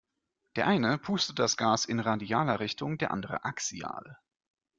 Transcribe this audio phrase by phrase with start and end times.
[0.55, 4.17] Der eine pustet das Gas in radialer Richtung, der andere axial.